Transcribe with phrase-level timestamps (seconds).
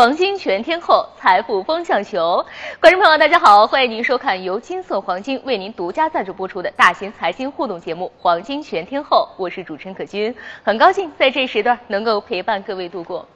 [0.00, 2.42] 黄金全天候，财富风向球。
[2.80, 13.28] 观众朋友，大家好，欢迎您收看由金色黄金为您独家赞助播出的大型财经互动节目《黄金全天候》，我是主持人可君，很高兴在这时段能够陪伴各位度过。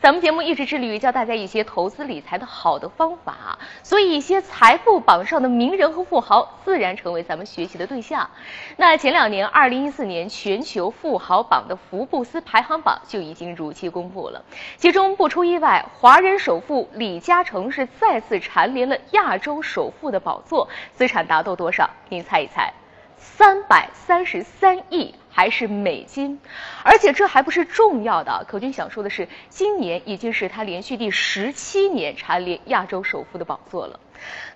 [0.00, 8.28] 咱们节目一直致力于教大家一些投资理财的好的方法，所以一些财富榜上的名人和富豪自然成为咱们学习的对象。
[8.76, 14.42] 那前两年，二零一四年全球富豪榜的福布斯排行榜就已经如期公布了，
[14.76, 21.90] 其中不出意外，华人首富李嘉诚是再次蝉联亚洲首富的宝座，资产达到多少？
[22.08, 22.72] 您猜一猜，
[23.16, 25.14] 三百三十三亿。
[25.32, 26.40] 还是美金，
[26.84, 28.44] 而且这还不是重要的。
[28.48, 34.00] 可君想说的是，今年已经是他连续第十七年蝉联亚洲首富的宝座了。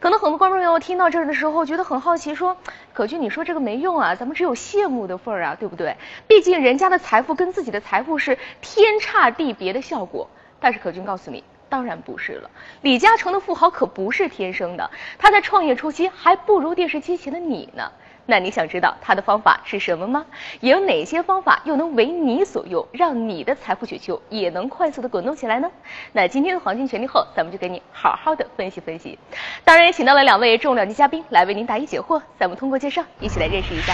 [0.00, 2.56] 可能很多观众朋友听到这儿的时候，觉得很好奇，说
[2.92, 5.96] ：“可君，你说这个没用啊，咱们只有羡慕的份儿啊，对不对？
[6.26, 12.50] 毕竟人家的财富跟自己的财富是天差地别的效果。”但是可君告诉你，当然不是了。
[12.82, 17.90] 李嘉诚的富豪可不是天生的，他在创业初期还不如电视机前的你呢。
[18.26, 20.24] 那你想知道他的方法是什么吗？
[20.60, 25.70] 有哪些方法又能为你所用，让你的财富雪球也能快速的滚动起来呢？
[26.12, 29.18] 那今天的黄金权利后，咱们就给你好好的分析分析。
[29.62, 33.92] 当然也请到了两位重量级嘉宾来为您答疑解惑，咱们通过介绍一起来认识一下。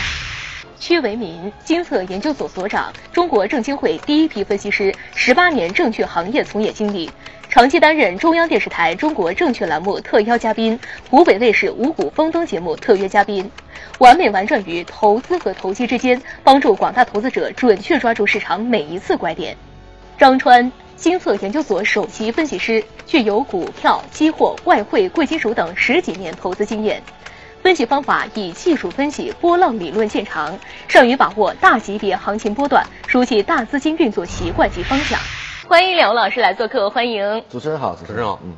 [0.79, 7.11] 屈维民，金策研究所所长，中国证监会第一批分析师，十八年证券行业从业经历。
[7.51, 10.79] 长期担任中央电视台中国证券栏目特邀嘉宾，
[11.11, 13.51] 湖北卫视五谷丰登节目特约嘉宾，
[13.99, 19.57] 完美玩转于投资和投机之间，帮助广大投资者准确抓住市场每一次拐点。
[20.17, 27.03] 张川，金策研究所首席分析师，具有股票、期货、外汇、贵金属等十几年投资经验，
[27.65, 35.19] 分析方法以技术分析、波浪理论见长，善于把握大级别行情波段，熟悉大资金运作习惯及方向。
[35.71, 38.55] 欢迎两位老师来做客，欢迎主持人好，主持人好，嗯，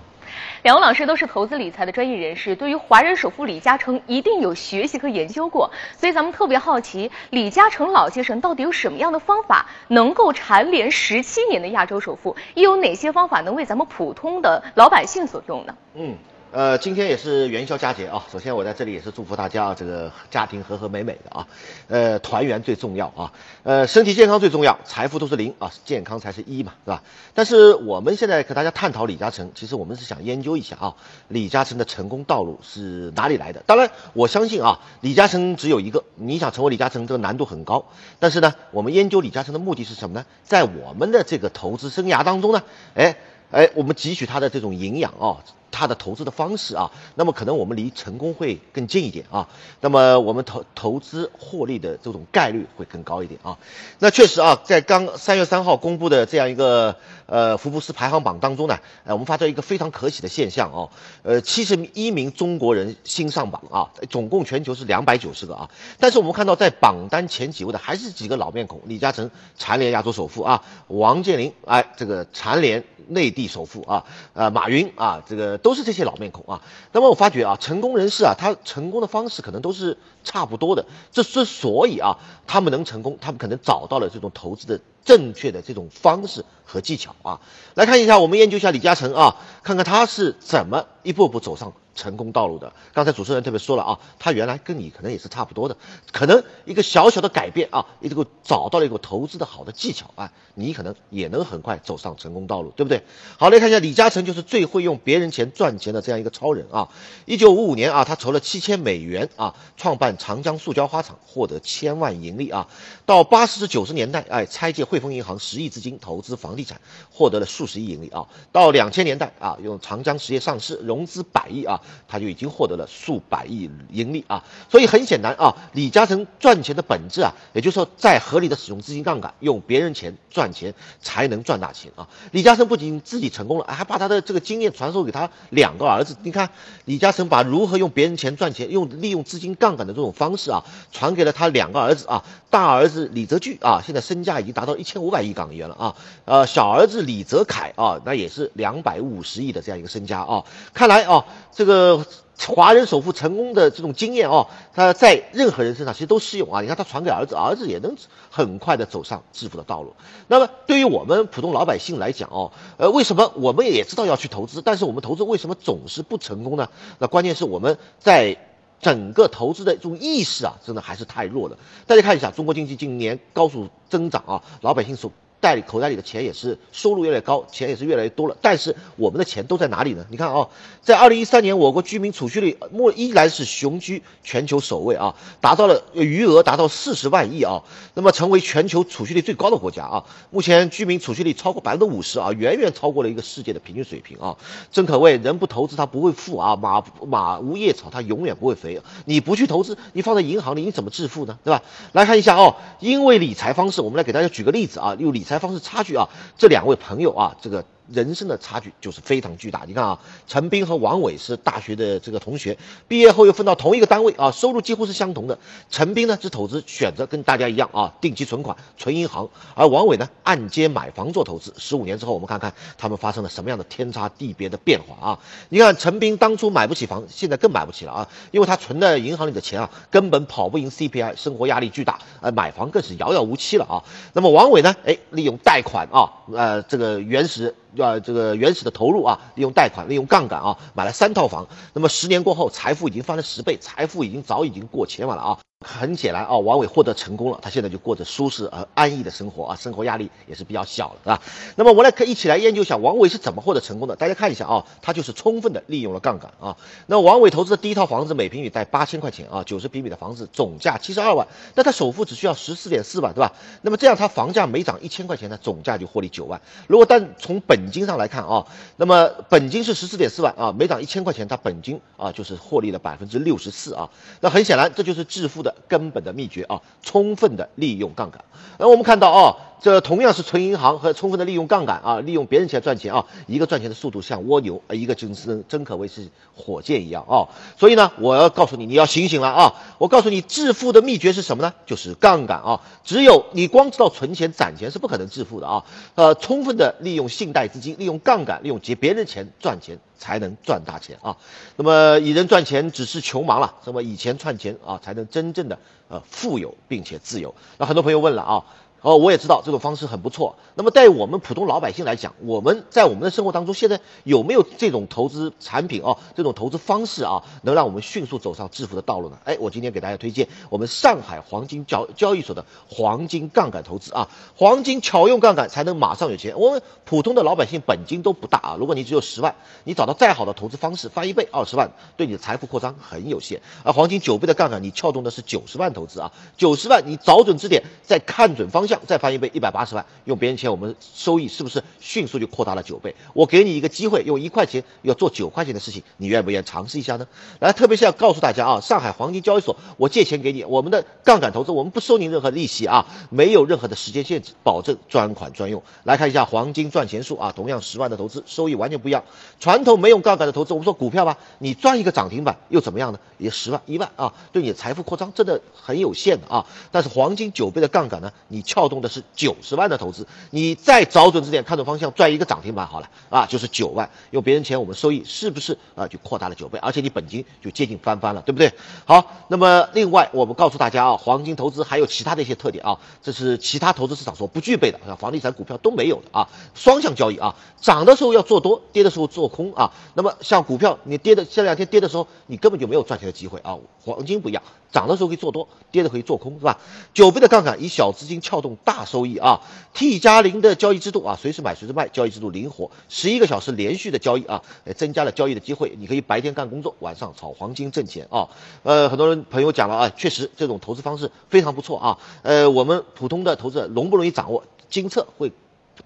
[0.63, 15.77] 两位老师都是投资理财的专业人士，对于华人首富李嘉诚一定有学习和研究过，所以咱们特别好奇，李嘉诚老先生到底有什么样的方法能够蝉联十七年的亚洲首富，又有哪些方法能为咱们普通的老百姓所用呢？
[15.95, 16.17] 嗯。
[16.53, 18.23] 呃，今天也是元宵佳节啊。
[18.31, 21.49] 首先，我在这里也是祝福大家这个家庭和和美美的啊。
[21.89, 23.33] 呃，团圆最重要啊。
[23.63, 27.03] 呃，身体健康最重要，财富都是零啊，健康才是一嘛，是吧？
[27.33, 30.95] 但是我们现在和大家探讨李嘉诚，其实我们是想研究一下啊，
[31.29, 33.63] 李嘉诚的成功道路是哪里来的？
[33.67, 37.83] 当然，我相信啊，李嘉诚只有一个，你想成为李嘉诚，这个难度很高。
[38.19, 40.27] 但是呢，我们研究李嘉诚的目的是什么呢？
[40.45, 42.63] 在我们的这个投资生涯当中呢，
[42.95, 43.17] 哎
[43.51, 45.41] 哎，我们汲取他的这种营养啊。
[45.73, 49.49] 他的投资的方式啊，那么可能我们离成功会更近一点啊，
[49.81, 53.59] 那么我们投投资获利的这种概率会更高一点啊。
[53.99, 56.95] 那确实啊，在刚三月三号公布的这样一个
[57.27, 60.91] 呃福布斯排行榜当中呢，呃，我们发现一个非常可喜的现象哦，
[61.23, 75.59] 呃，七十一名中国人新上榜啊，总共全球是两百九十个啊，但是我们看到在榜单前几位的还是几个老面孔，李嘉诚蝉联亚洲首富啊，王健林哎这个蝉联内地首富啊，呃，马云啊这个。
[75.63, 76.61] 都是这些老面孔啊，
[76.93, 80.85] 那么我发觉啊，成功人士啊，他成功的方式可能都是差不多的。
[81.13, 87.41] 这之所以啊，他们能成功，他们可能找到了这种投资的正确的这种方式和技巧啊。
[87.75, 91.73] 来看一下，我们研究一下李嘉诚啊，看看他是怎么一步步走上。
[91.95, 95.77] 成功道路的，刚才主持人特别说了啊，他原来跟你可能也是差不多的，
[96.13, 103.03] 可能一个小小的改变啊，你这个找到了一个投资的好的技巧啊，你可能也能很快走上成功道路，对不对？
[103.39, 106.89] 好，来看一下李嘉诚就是最会用别人钱赚钱的这样一个超人啊。
[107.27, 112.69] 一九五五年啊，他筹了七千美元啊，创办长江塑胶花厂，获得千万盈利啊。
[113.07, 116.81] 到八十至九十年代，哎，拆借汇丰银行十亿资金投资房地产，
[117.11, 118.27] 获得了数十亿盈利啊。
[118.51, 121.81] 到两千年代啊，用长江实业上市融资百亿啊。
[122.09, 132.09] 他就已经获得了数百亿盈利啊，所以很显然啊，李嘉诚赚钱的本质啊，也就是说在合理的使用资金杠杆，用别人钱赚钱才能赚大钱啊。
[132.31, 136.17] 李嘉诚不仅自己成功了，还把他的这个经验传授给他两个儿子。
[136.23, 136.51] 你看，
[136.85, 142.25] 李嘉诚把如何用别人钱赚钱，用利用资金杠杆的这种方式啊，传给了他两个儿子啊。
[142.51, 145.97] 大儿子李泽钜啊，现在身价已经达到一千五百亿港元了啊。
[146.27, 150.45] 呃，小儿子李泽楷啊，那也是两百五十亿的这样一个身家啊。
[150.75, 152.07] 看来啊，这个呃
[152.39, 156.61] 华人首富成功的这种经验哦，他在任何人身上其实都适用啊。
[156.61, 157.97] 你看他传给儿子，儿子也能
[158.31, 159.95] 很快的走上致富的道路。
[160.27, 166.69] 那么对于我们普通老百姓来讲哦，呃，为什么我们也知道要去投资，但是我们投资为什么总是不成功呢？
[166.99, 168.37] 那关键是我们在。
[168.83, 171.57] 整个投资的这种意识啊，真的还是太弱了。
[171.87, 178.37] 大家看一下，中国经济今年高速增长啊，老百姓所袋里口袋里的钱也是收入越来越高，钱也是越来越多了。
[178.41, 180.07] 但是我们的钱都在哪里呢？
[180.09, 180.49] 你看啊，
[180.83, 187.61] 在二零一三年，我国居民储蓄率目依然是雄居全球首位啊，达到了余额达到四十万亿啊，
[187.95, 190.05] 那么成为全球储蓄率最高的国家啊。
[190.31, 194.37] 目前居民储蓄率超过百分之五十啊，远远超过了一个世界的平均水平啊。
[194.71, 198.81] 真可谓人不投资他不会富啊，马马无夜草他永远不会肥。
[199.07, 201.37] 你不去投资，你放在银行里你怎么致富呢？
[201.43, 201.63] 对吧？
[201.91, 207.65] 来看一下哦，因为理财方式，我们来给大家举个例子啊，用理财方式差距啊，这两位朋友啊，这个。
[207.93, 209.63] 人生的差距就是非常巨大。
[209.67, 212.57] 你看啊，陈斌和王伟是大学的这个同学，
[212.89, 215.39] 毕业后又分到同一个单位啊，收入几乎是相同的。
[215.71, 221.53] 陈斌呢，是投资选择跟大家一样啊，定期存款存银行，而王伟呢，按揭买房做投资。
[221.59, 225.19] 十五年之后，我们看看他们发生了什么样的天差地别的变化啊！
[225.51, 233.83] 你看陈斌当初买不起房，现在更买不起了啊，因为他存在银行里的钱啊，根本跑不赢 CPI，生活压力巨大，呃，买房更是遥遥无期了啊。
[234.13, 237.55] 那么王伟呢，哎，利用贷款啊，呃，这个原始。
[237.75, 241.47] 要，这个原始的投入啊，利用贷款，利用杠杆啊，买了三套房。
[241.73, 245.39] 那么十年过后，财富已经翻了十倍，财富已经早已经过千万了啊。
[245.63, 251.23] 很显然啊，王伟获得成功了，他现在就过着舒适而安逸的生活啊，生活压力也是比较小了，是吧？
[251.57, 253.97] 那么我来可一起来研究一下王伟是怎么获得成功的。
[253.97, 256.57] 大家看一下啊，他就是充分的利用了杠杆啊。
[256.87, 263.33] 那王伟投资的第一套房子每平米贷八千块钱啊，九十平米的房子总价七十二万，那他首付只需要十四点四万，对吧？
[263.63, 266.41] 那么这样他房价每涨一千块钱呢，总价就获利九万。
[266.67, 273.91] 如果单从本金上来看啊，那么本金是十四点四万啊，每涨一千块钱，他本金啊就是获利了百分之六十四啊。
[274.21, 275.52] 那很显然这就是致富的。
[275.69, 278.25] 根本的秘诀啊，充分的利用杠杆。
[278.59, 279.37] 那我们看到啊。
[279.63, 287.29] 这同样是存银行和充分的利用杠杆啊，利用别人钱赚钱啊，一个赚钱的速度像蜗牛，一个真是真可谓是火箭一样啊。
[287.57, 289.55] 所以呢，我要告诉你，你要醒醒了啊！
[289.79, 291.55] 我告诉你，致富的秘诀是什么呢？
[291.65, 292.61] 就是杠杆啊！
[292.83, 295.65] 只有你光知道存钱攒钱是不可能致富的啊。
[295.95, 301.17] 呃，充分的利用信贷资金，利用杠杆，利用借别人钱赚钱，才能赚大钱啊。
[301.55, 307.33] 那么以人赚钱只是穷忙了，那么以钱赚钱啊，才能真正的呃富有并且自由。
[307.59, 308.45] 那很多朋友问了啊。
[308.83, 310.35] 哦，我也知道这种方式很不错。
[310.57, 315.97] 那么，对我们普通老百姓来讲，我们在我们的生活当中，现在有没有这种投资产品啊？
[316.17, 319.19] 这种投资方式啊，能让我们迅速走上致富的道路呢？
[319.25, 326.37] 哎，我今天给大家推荐我们上海黄金交交易所的黄金杠杆投资啊，黄金巧用杠杆才能马上有钱。
[326.37, 333.43] 我们普通的老百姓本金都不大啊，如果你只有十万，你找到再好的投资方式，翻一倍二十万，对你的财富扩张很有限。
[333.63, 338.72] 而黄金九倍的杠杆，你撬动的是九十万投资啊，九十万你找准支点，再看准方向。
[338.87, 342.95] 再翻一倍，一百八十万，用别人钱，我们收益是不是迅速就扩大了九倍？
[343.15, 347.07] 我给你一个机会，用一块钱要做九块钱的事情，你愿不愿意尝试一下呢？
[347.41, 355.63] 来，特别是要告诉大家啊，上海黄金交易所，我借钱给你，我们的杠杆投资，我们不收您任何利息啊，没有任何的时间限制，保证专款专用。
[355.85, 359.05] 来看一下黄金赚钱术啊，同样十万的投资，收益完全不一样。
[359.41, 362.99] 传统没用杠杆的投资，我们说股票吧，你赚一个涨停板又怎么样呢？
[363.19, 366.47] 也十万一万啊，对你的财富扩张真的很有限的啊。
[366.71, 369.03] 但是黄金九倍的杠杆呢，你撬撬动的是。
[369.15, 376.59] 九十万的投资，你再找准支点，看准方向，赚一个涨停板好了啊，就是九万，用别人钱，我们收益是不是啊就扩大了九倍？
[376.61, 378.53] 而且你本金就接近翻番了，对不对？
[378.85, 389.73] 好，那么另外我们告诉大家啊，黄金投资还有其他的一些特点啊，这是其他投资市场所不具备的，像房地产、股票都没有的啊，双向交易啊，涨的时候要做多，跌的时候做空啊。
[389.95, 393.59] 那么像股票，你跌的这两天跌的时候，你根本就没有赚钱的机会啊。
[393.85, 396.59] 黄金不一样，涨的时候可以做多，跌的可以做空，是吧？
[396.95, 399.41] 九倍的杠杆，以小资金撬动大收益啊
[399.75, 404.43] ！T 加零的交易制度啊，随时买随时卖，交易制度灵活，十一个小时连续的交易啊，
[404.77, 405.75] 增加了交易的机会。
[405.79, 408.29] 你可以白天干工作，晚上炒黄金挣钱啊！
[408.63, 411.99] 呃，很多人朋友讲了啊，确实这种投资方式非常不错啊。
[412.23, 414.45] 呃，我们普通的投资者容不容易掌握？
[414.69, 415.31] 金策会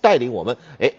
[0.00, 0.92] 带领我们，哎，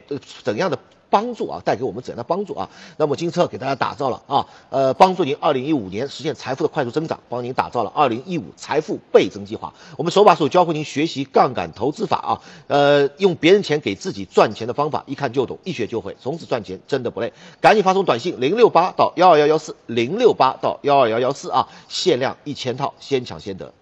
[0.43, 0.77] 怎样的？
[1.09, 2.69] 帮助啊，带给我们怎样的帮助啊？
[2.97, 9.73] 那么金策给大家打造了啊，呃，帮助您二零一五年实现财富的快速增长，帮您打造了二零一五财富倍增计划。
[9.97, 17.33] 我们手把手教会您学习杠杆投资法啊，呃，用别人钱给自己赚钱的方法，一看就懂，一学就会，从此赚钱真的不累。
[17.61, 23.73] 赶紧发送短信零六八到幺二幺幺四零六八到幺二幺幺四啊，限量一千套，先抢先得。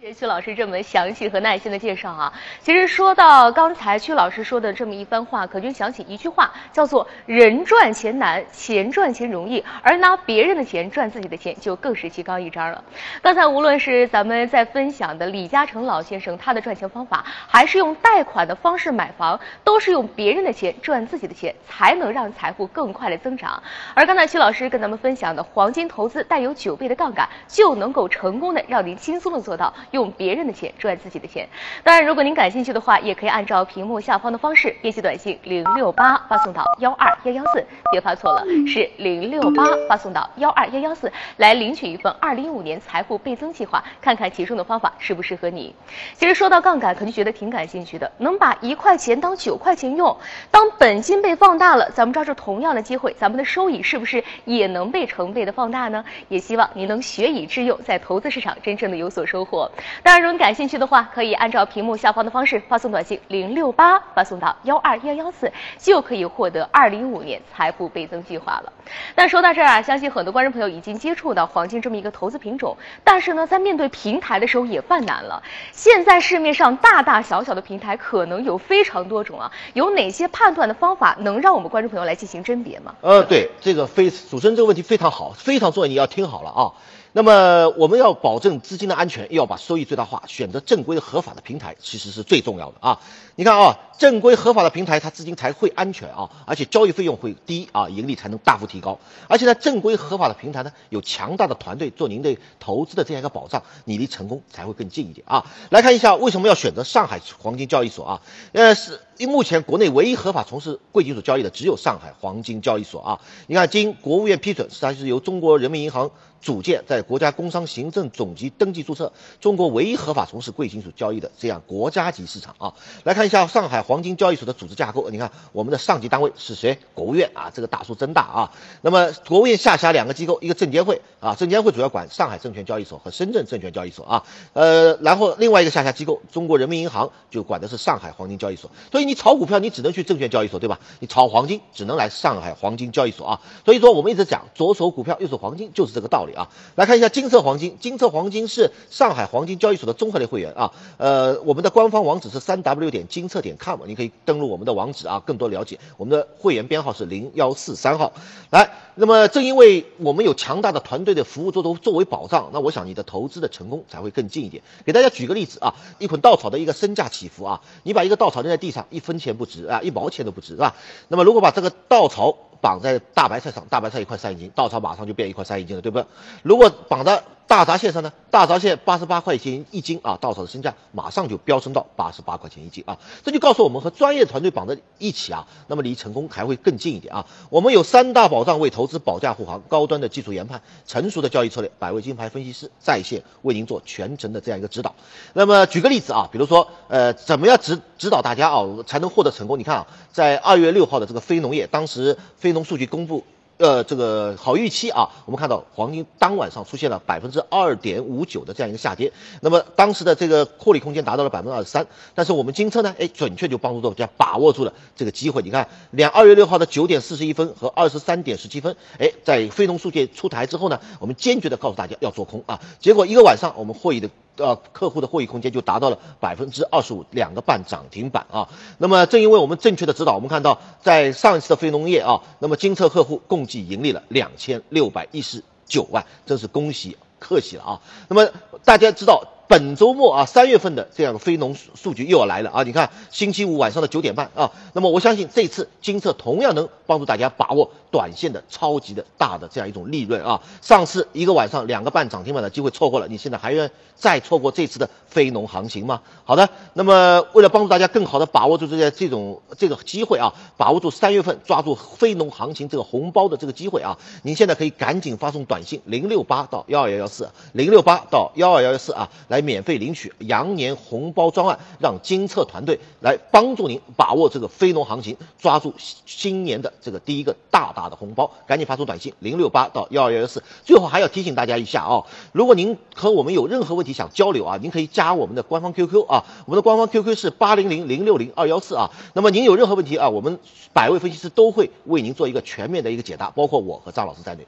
[0.00, 12.82] 谢曲老师这么详细和耐心的介绍啊，其实说到刚才曲老师说的这么一番话，可就想起一句话，叫做“人赚钱难，钱赚钱容易，而拿别人的钱赚自己的钱就更是棋高一招了”。
[13.20, 23.62] 刚才无论是咱们在分享的李嘉诚老先生他的赚钱方法，还是用贷款的方式买房，都是用别人的钱赚自己的钱，才能让财富更快的增长。
[23.92, 29.74] 而刚才曲老师跟咱们分享的黄金投资带有九倍的杠杆，就能够成功的让您轻松的做到。
[29.90, 31.48] 用别人的钱赚自己的钱。
[31.82, 45.74] 当然，如果您感兴趣的话，也可以按照屏幕下方的方式编辑短信零六八发送到幺二幺幺四，别发错了，是零六八发送到幺二幺幺四来领取一份二零一五年财富倍增计划，看看其中的方法适不适合你。
[46.14, 50.16] 其实说到杠杆，肯定觉得挺感兴趣的，能把一块钱当九块钱用，
[50.50, 56.04] 当本金被放大了，咱们抓住同样的机会，咱们的收益是不是也能被成倍的放大呢？
[56.28, 59.70] 也希望您能学以致用，在投资市场真正的有所收获。
[60.02, 68.72] 当然，如果你感兴趣的话，可以按照屏幕下方的方式发送短信零六八发送到幺二幺幺四，就可以获得二零一五年财富倍增计划了。
[69.14, 75.42] 那说到这儿啊，相信很多观众朋友已经接触到黄金这么一个投资品种，但是呢，在面对平台的时候也犯难了。
[75.72, 82.94] 现在市面上大大小小的平台可能有非常多种啊，有哪些判断的方法能让我们观众朋友来进行甄别吗？
[83.00, 86.72] 呃，对，这个非主持人这个问题非常好，非常重要，你要听好了啊。
[87.12, 93.00] 那么我们要保证资金的安全，要把收益最大化，选择正规的合法的平台，其实是最重要的啊。
[93.34, 98.98] 你看啊，正规合法的平台，它资金才会安全啊，而且交易费用会低啊，盈利才能大幅提高。
[99.28, 105.44] 而且呢，正规合法的平台呢，有强大的团队做您的投资的这样一个保障，你离成功才会更近一点啊。
[105.68, 108.22] 来看一下为什么要选择上海黄金交易所啊？
[108.52, 113.20] 呃，是因目前国内唯一合法从事贵金属交易的只有上海黄金交易所啊。
[113.48, 116.10] 你看，经国务院批准，它是由中国人民银行。
[116.42, 122.72] 组建在国家工商行政总局登记注册，中国唯一合法从事贵金属交易的这样国家级市场啊。
[123.04, 126.78] 来看一下上海黄金交易所的组织架构，你看我们的上级单位是谁？
[126.94, 128.52] 国务院啊，这个大书真大啊。
[128.82, 134.22] 那么国务院下辖两个机构，一个证监会啊，证监会主要管上海证券交易所和深圳证券交易所啊。
[134.52, 138.70] 呃，然后另外一个下辖机构中国人民银行就管的是上海黄金交易所。
[138.92, 140.78] 所以你炒股票你只能去证券交易所对吧？
[141.00, 143.40] 你炒黄金只能来上海黄金交易所啊。
[143.64, 146.34] 所以说我们一直讲左手股票右手黄金就是这个道理。
[146.34, 150.72] 啊，来看一下金色黄金，金色黄金是上海黄金交易所的综合类会员啊。
[150.96, 155.78] 呃，我们的官方网址是三 w 点金策点 com，你可以登录我们的网址啊，更多了解。
[155.96, 158.12] 我们的会员编号是零幺四三号。
[158.50, 164.62] 来，那么正因为我们有强大的团队的服务做作作为保障，那我想你的投资的成功才会更近一点。
[164.84, 170.74] 给大家举个例子啊，一捆稻草的一个身价起伏啊，你把一个稻草扔在地上，一分钱不值啊，一毛钱都不值是吧？
[171.08, 176.06] 那么如果把这个稻草绑在大白菜上，大白菜一块三一斤，稻草马上就变一块三一斤了，对不对？
[176.42, 178.12] 如果绑在大闸蟹上呢？
[178.30, 182.96] 大闸蟹八十八块钱一斤啊，稻草的身价马上就飙升到八十八块钱一斤啊！
[183.24, 187.26] 这就告诉我们和专业团队绑在一起啊，那么离成功还会更近一点啊！
[187.48, 194.94] 我们有三大保障为投资保驾护航，高端的技术研判，成熟的交易策略，百位金牌分析师在线为您做全程的这样一个指导。
[195.32, 199.58] 那么举个例子啊，比如说呃，怎么样指指导大家啊，才能获得成功？
[199.58, 203.24] 你看啊，在二月六号的这个非农业，当时非农数据公布。
[203.60, 209.12] 呃，这个好预期啊，我们看到黄金当晚上出现了百分之二点五九的这样一个下跌，
[209.42, 215.42] 那么当时的这个获利空间达到了百分之二十三，但是我们金策呢，哎，准确就帮助大家把握住了这个机会。
[215.42, 224.08] 你看，两二月六号的九点四十一分和二十三点十七分，哎，在非农数据出台之后呢，我们坚决的告诉大家要做空啊，结果一个晚上我们获益的。
[224.36, 228.48] 呃，客户的获益空间就达到了百分之二十五，两个半涨停板啊。
[228.78, 237.82] 那么正因为我们正确的指导，我们看到在上一次的非农业啊，那么金策客户共计盈利了两千六百一十九万，真是恭喜客喜了啊。
[238.08, 238.30] 那么
[238.64, 239.24] 大家知道。
[239.50, 242.62] 本周末啊，三月份的这样的非农数据又要来了啊！
[242.62, 250.40] 你看，星期五晚上的九点半啊，那么我相信这次金策同样能帮助大家把握短线的超级的大的这样一种利润啊！
[250.62, 256.02] 上次一个晚上两个半涨停板的机会错过了，你现在还愿再错过这次的非农行情吗？
[256.24, 269.39] 好的，那么为了帮助大家更好的把握住这些这种这个机会啊，把握住三月份抓住非农行情这个红包的这个机会啊，您现在可以赶紧发送短信零六八到幺二幺幺四零六八到幺二幺幺四啊来。
[269.40, 278.30] 免费领取羊年红包专案，让金策团队来帮助您把握这个非农行情，抓住新年的这个第一个大大的红包。
[278.46, 280.42] 赶紧发出短信零六八到幺二幺幺四。
[280.64, 288.90] 最后还要提醒大家一下啊，如果您和我们有任何问题想交流啊，您可以加我们的官方 QQ 啊，我们的官方 QQ 是八零零零六零二幺四啊。
[289.14, 290.38] 那么您有任何问题啊，我们
[290.72, 294.46] 百位分析师都会为您做一个全面的一个解答，包括我和张老师在内。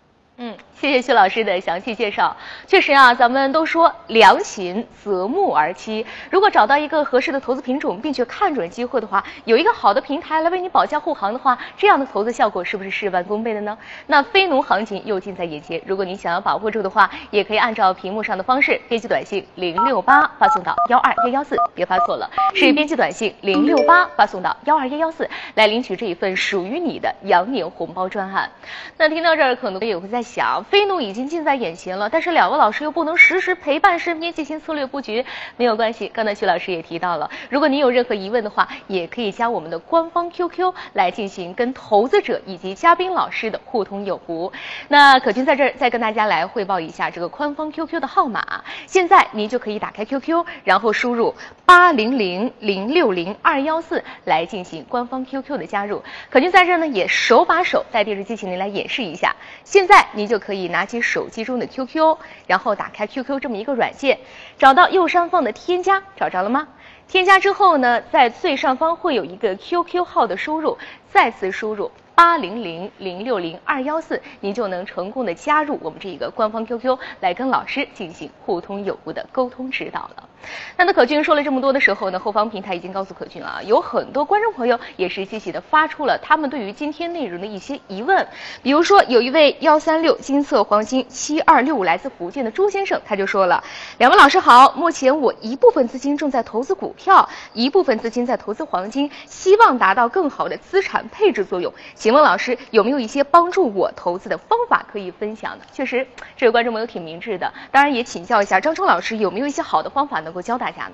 [0.83, 2.37] 谢谢徐老师的详细介绍。
[2.67, 6.05] 确实啊，咱们都说良禽择木而栖。
[6.29, 13.79] 如果找到一个合适的投资品种，并且看准机会的话，有一个好的平台来为你保驾护航的话，这样的投资效果是不是事半功倍的呢？
[14.09, 28.51] 那非农行情又近在眼前，如果您想要把握住的话，也可以按照屏幕上的方式编辑短信零六八发送到幺二幺幺四，别发错了，是编辑短信零六八发送到幺二幺幺四来领取这一份属于你的羊年红包专案。
[28.97, 30.21] 那听到这儿，可能也会在。
[30.33, 35.23] 想非怒已经近在眼前了，但是两位老师又不能时时陪伴身边进行策略布局，
[35.59, 36.09] 没有关系。
[36.09, 44.50] 刚才徐老师也提到了，如果您有任何疑问的话，也可以加我们的官方 QQ 来进行跟投资者以及嘉宾老师的互通有无。
[44.88, 51.35] 那可君在这儿再跟大家来汇报一下这个官方 QQ 的号码，现在您就可以打开 QQ，然后输入
[51.67, 56.02] 八零零零六零二幺四来进行官方 QQ 的加入。
[56.31, 64.19] 可君在这儿呢也手把手带电视机前您来演示一下，现在您就可可以拿起手机中的 QQ，然后打开 QQ 这么一个软件，
[64.59, 66.69] 找到右上方的添加，找着了吗？
[67.09, 70.77] 添加之后呢，在最上方会有一个 QQ 号的输入，
[71.09, 71.91] 再次输入。
[72.23, 80.29] 八零零零六零二幺四，您就能成功的加入我们这一个官方 QQ，来跟老师进行互通有无的沟通指导了。
[80.76, 88.26] 那那可君说了这么多的时候呢，后方平台已经告诉可君啊，有很多观众朋友也是积极的发出了他们对于今天内容的一些疑问。
[88.62, 93.62] 比如说，有一位幺三六金色黄金七二六五来自福建的朱先生，他就说了：
[93.99, 101.73] 两位老师好，目前我一部分资金正在投资股票，一部分资金在投资黄金，希望达到更好的资产配置作用。
[101.95, 105.64] 请请问老师有没有一些帮助我投资的方法可以分享的？
[105.73, 107.50] 确实，这位观众朋友挺明智的。
[107.71, 110.92] 当然也请教一下张冲老师，有没有一些好的方法能够教大家呢？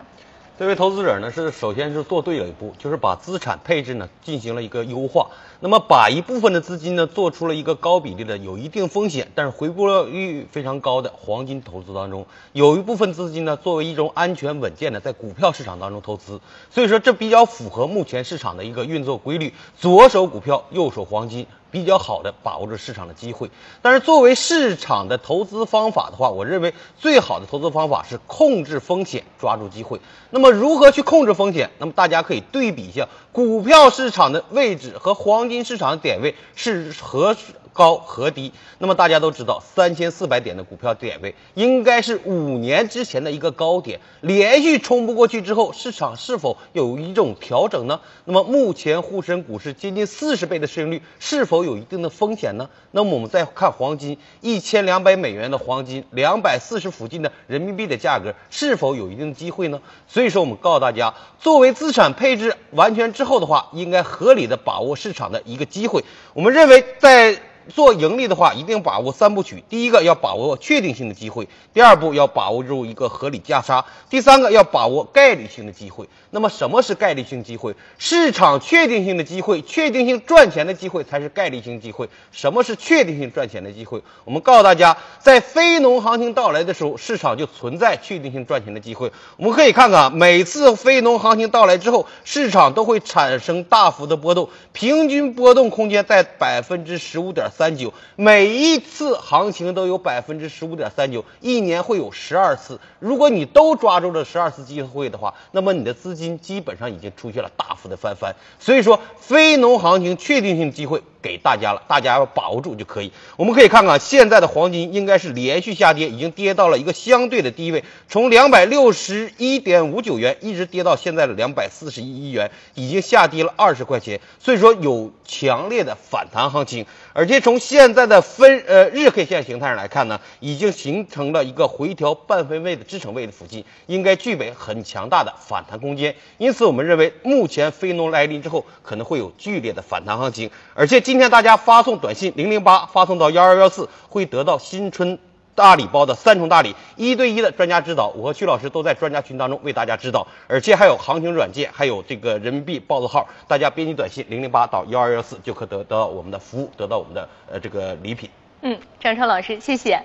[0.58, 5.28] 这位投资者呢，是首先是做对了一步，就是把资产配置呢进行了一个优化。
[5.60, 16.40] 那么把一部分的资金呢做出了一个高比例的、有一定风险但是回报率非常高的黄金投资当中，有一部分资金呢作为一种安全稳健的在股票市场当中投资。
[16.70, 21.46] 所以说这比较符合目前市场的一个运作规律，左手股票，右手黄金。
[21.70, 23.50] 比较好的把握住市场的机会，
[23.82, 30.00] 但是作为市场的投资方法的话，我认为最好的投资方法是控制风险，抓住机会。
[30.30, 31.70] 那么如何去控制风险？
[31.78, 37.36] 那么大家可以对比一下股票市场的位置和黄金市场的点位是何
[37.78, 38.52] 高和低。
[38.78, 48.00] 那么大家都知道，三千四百点的股票点位应该是五年之前的一个高点，连续冲不过去之后，市场是否有一种调整呢？
[48.24, 51.68] 那么目前沪深股市接近四十倍的市盈率是否？
[51.68, 52.70] 有一定的风险呢。
[52.92, 59.80] 那么我们再看黄金，一千两百美元的黄金，两百四十附近的人民币的价格，是否有一定的机会呢？
[60.06, 66.02] 所以说，我们告诉大家，作为资产配置完全之后的话，应该合理的把握市场的一个机会。
[66.32, 67.38] 我们认为在。
[67.68, 76.08] 做盈利的话，一定把握三部曲：第一个要把握确定性的机会，第二步要把握住一个合理价差，第三个要把握概率性的机会。
[76.30, 77.74] 那么什么是概率性机会？
[77.98, 82.08] 市场确定性的机会，确定性赚钱的机会才是概率性机会。
[82.32, 84.02] 什么是确定性赚钱的机会？
[84.24, 89.10] 我们告诉大家，在非农行情到来的时候，市场就存在确定性赚钱的机会。
[89.36, 97.50] 我们可以看看，每次非农行情到来之后，市场都会产生大幅的波动，平均波动空间在百分之十五点。
[97.58, 102.78] 三九，每一次行情都有百分之十五点三九，一年会有十二次。
[103.00, 108.36] 如果你都抓住了十二次机会的话，那么你的资金基本上已经出现了大幅的翻番。
[108.60, 111.02] 所以说，非农行情确定性机会。
[111.20, 113.12] 给大家了，大家要把握住就可以。
[113.36, 124.20] 我们可以看看现在的黄金应该是连续下跌，已经跌到了一个相对的低位，从两百六十一点五九元一直跌到现在的两百四十一元，已经下跌了二十块钱。
[124.38, 136.14] 所以说有强烈的反弹行情，而且从现在的分呃日 K 线形态上来看呢，已经形成了一个回调半分位的支撑位的附近，应该具备很强大的反弹空间。
[136.36, 141.07] 因此，我们认为目前非农来临之后，可能会有剧烈的反弹行情，而且。
[141.08, 145.18] 今天大家发送短信零零八发送到幺二幺四，会得到新春
[145.54, 158.28] 大礼包的三重大礼，一对一的专家指导，我和曲老师都在专家群当中为大家指导，而且还有行情软件，还有这个人民币豹子号，大家编辑短信零零八到幺二幺四就可得得到我们的服务，得到我们的呃这个礼品。
[158.60, 160.02] 嗯，张超老师，谢谢。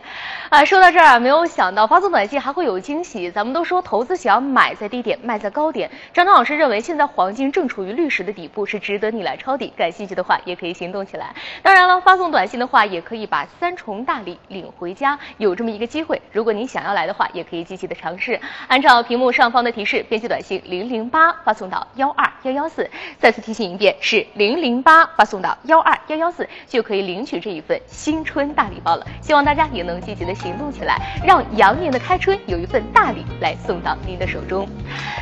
[0.49, 3.31] 啊，说到这儿啊，没有想到发送短信还会有惊喜。
[3.31, 5.89] 咱们都说投资想要买在低点，卖在高点。
[6.13, 9.73] 张超老师认为，现在黄金正处于历史的底部，是值得你来抄底。
[9.75, 11.33] 感兴趣的话，也可以行动起来。
[11.63, 16.21] 当然了，发送短信的话，也可以把三重大礼领回家，有这么一个机会。
[16.31, 18.39] 如果您想要来的话，也可以积极的尝试。
[18.67, 22.87] 按照屏幕上方的提示，编辑短信零零八发送到幺二幺幺四。
[23.17, 28.42] 再次提醒一遍，是零零八发送到幺二幺幺四，就可以领取这一份新春。
[28.51, 34.67] 大礼包了，希望大家也能积极的行动起来，让羊年的开春有一份大礼来送到您的手中。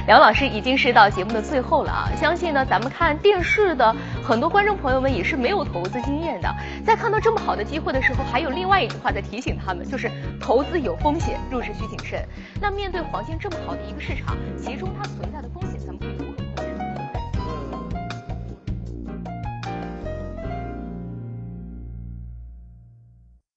[0.08, 6.56] 梁老师已经是到节目的最后了啊，相信呢咱们看电视的很多观众朋友们也是没有投资经验的，
[6.86, 12.26] 在看到这么好的机会的时候，还有另外一句话在提醒他们，就是投资有风险，入市需谨慎。
[12.62, 15.80] 那面对黄金这么好的一个市场，其中它存在的风险。
[15.86, 16.11] 咱们